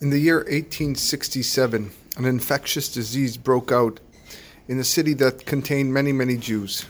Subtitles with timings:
[0.00, 4.00] In the year 1867, an infectious disease broke out
[4.66, 6.84] in a city that contained many, many Jews.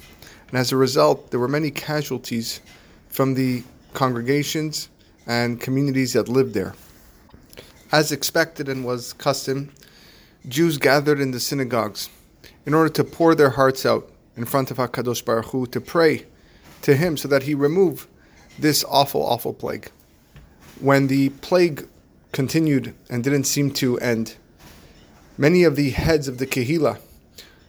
[0.49, 2.63] And as a result, there were many casualties
[3.09, 3.63] from the
[3.93, 4.89] congregations
[5.27, 6.75] and communities that lived there.
[7.93, 9.71] As expected and was custom,
[10.49, 12.09] Jews gathered in the synagogues
[12.65, 16.25] in order to pour their hearts out in front of HaKadosh Baruch Hu to pray
[16.81, 18.09] to Him so that He remove
[18.59, 19.91] this awful, awful plague.
[20.81, 21.87] When the plague
[22.35, 24.35] continued and didn't seem to end,
[25.39, 26.99] many of the heads of the Kehillah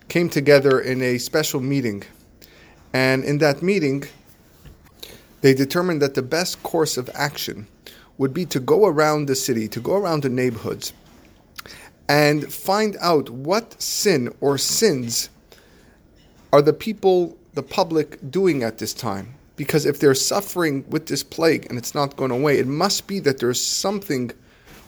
[0.09, 2.03] came together in a special meeting.
[2.91, 4.05] And in that meeting,
[5.41, 7.67] they determined that the best course of action
[8.17, 10.93] would be to go around the city, to go around the neighborhoods,
[12.09, 15.29] and find out what sin or sins
[16.51, 19.35] are the people, the public, doing at this time.
[19.57, 23.19] Because if they're suffering with this plague and it's not going away, it must be
[23.19, 24.31] that there's something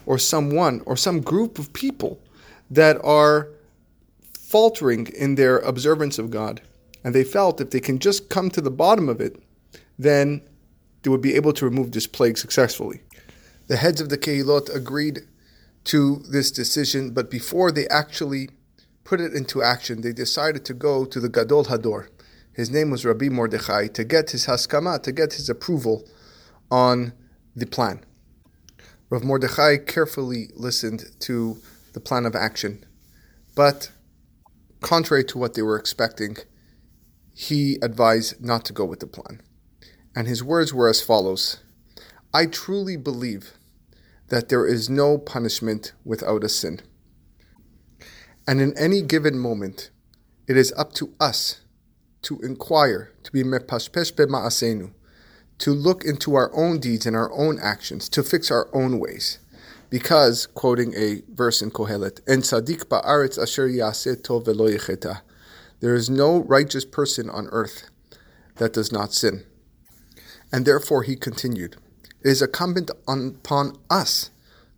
[0.08, 2.20] or someone or some group of people
[2.72, 3.50] that are
[4.40, 6.62] faltering in their observance of God.
[7.04, 9.36] And they felt if they can just come to the bottom of it,
[10.00, 10.42] then
[11.04, 13.02] they would be able to remove this plague successfully.
[13.68, 15.20] The heads of the Kehilot agreed
[15.86, 18.50] to this decision, but before they actually
[19.04, 22.08] put it into action, they decided to go to the Gadol Hador.
[22.54, 26.08] His name was Rabbi Mordechai to get his haskama, to get his approval
[26.72, 27.12] on
[27.56, 28.04] the plan.
[29.10, 31.62] Rav Mordechai carefully listened to
[31.94, 32.86] the plan of action,
[33.56, 33.92] but
[34.82, 36.36] contrary to what they were expecting,
[37.34, 39.42] he advised not to go with the plan.
[40.14, 41.60] And his words were as follows
[42.34, 43.54] I truly believe
[44.28, 46.82] that there is no punishment without a sin.
[48.46, 49.90] And in any given moment,
[50.48, 51.62] it is up to us
[52.24, 54.92] to inquire, to be mepashpesh b'ma'asenu,
[55.60, 59.40] to look into our own deeds and our own actions, to fix our own ways.
[59.90, 65.22] Because, quoting a verse in Kohelet, En sadik ba'aretz asher yaseh tov velo yecheta.
[65.80, 67.90] There is no righteous person on earth
[68.56, 69.46] that does not sin.
[70.52, 71.78] And therefore, he continued,
[72.24, 74.30] It is incumbent upon us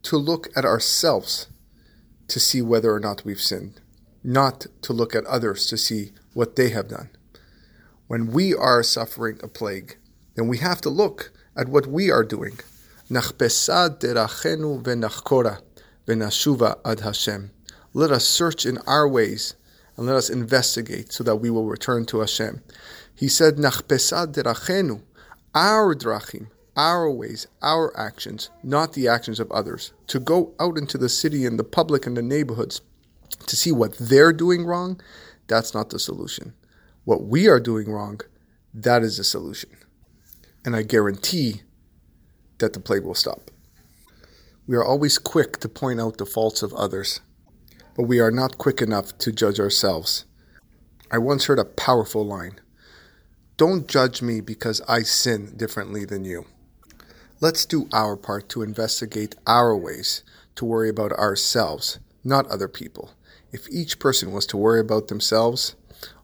[0.03, 1.47] to look at ourselves
[2.27, 3.81] to see whether or not we've sinned,
[4.23, 7.09] not to look at others to see what they have done.
[8.07, 9.97] When we are suffering a plague,
[10.39, 12.57] then we have to look at what we are doing.
[16.85, 17.51] ad Hashem.
[17.93, 19.55] Let us search in our ways
[19.97, 22.61] and let us investigate so that we will return to Hashem.
[23.13, 25.01] He said, Nachpesad derachenu,
[25.53, 26.47] our drachim,
[26.77, 29.91] our ways, our actions, not the actions of others.
[30.07, 32.79] To go out into the city and the public and the neighborhoods
[33.45, 35.01] to see what they're doing wrong,
[35.47, 36.53] that's not the solution.
[37.03, 38.21] What we are doing wrong,
[38.73, 39.71] that is the solution.
[40.65, 41.61] And I guarantee
[42.57, 43.51] that the plague will stop.
[44.67, 47.21] We are always quick to point out the faults of others
[47.99, 50.23] but we are not quick enough to judge ourselves.
[51.11, 52.61] I once heard a powerful line
[53.57, 56.45] Don't judge me because I sin differently than you.
[57.41, 60.23] Let's do our part to investigate our ways,
[60.55, 63.11] to worry about ourselves, not other people.
[63.51, 65.75] If each person was to worry about themselves,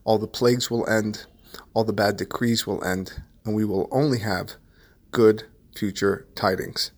[0.06, 1.26] all the plagues will end,
[1.74, 4.56] all the bad decrees will end, and we will only have
[5.12, 5.44] good
[5.76, 6.92] future tidings.